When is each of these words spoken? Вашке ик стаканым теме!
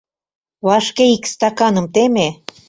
Вашке 0.65 1.05
ик 1.15 1.23
стаканым 1.33 1.85
теме! 1.95 2.27